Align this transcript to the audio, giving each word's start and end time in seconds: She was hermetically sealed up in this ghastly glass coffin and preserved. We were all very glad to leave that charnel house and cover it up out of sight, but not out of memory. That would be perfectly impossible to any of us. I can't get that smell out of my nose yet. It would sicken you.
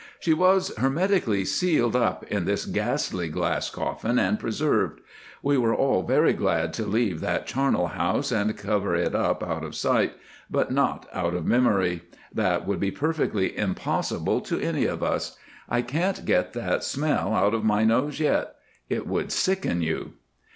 She 0.19 0.33
was 0.33 0.75
hermetically 0.77 1.45
sealed 1.45 1.95
up 1.95 2.23
in 2.25 2.45
this 2.45 2.65
ghastly 2.65 3.29
glass 3.29 3.69
coffin 3.69 4.17
and 4.17 4.39
preserved. 4.39 4.99
We 5.43 5.59
were 5.59 5.75
all 5.75 6.01
very 6.01 6.33
glad 6.33 6.73
to 6.73 6.87
leave 6.87 7.19
that 7.21 7.45
charnel 7.45 7.85
house 7.89 8.31
and 8.31 8.57
cover 8.57 8.95
it 8.95 9.13
up 9.13 9.43
out 9.43 9.63
of 9.63 9.75
sight, 9.75 10.13
but 10.49 10.71
not 10.71 11.07
out 11.13 11.35
of 11.35 11.45
memory. 11.45 12.01
That 12.33 12.65
would 12.65 12.79
be 12.79 12.89
perfectly 12.89 13.55
impossible 13.55 14.41
to 14.41 14.59
any 14.59 14.85
of 14.85 15.03
us. 15.03 15.37
I 15.69 15.83
can't 15.83 16.25
get 16.25 16.53
that 16.53 16.83
smell 16.83 17.35
out 17.35 17.53
of 17.53 17.63
my 17.63 17.83
nose 17.83 18.19
yet. 18.19 18.55
It 18.89 19.05
would 19.05 19.31
sicken 19.31 19.83
you. 19.83 20.13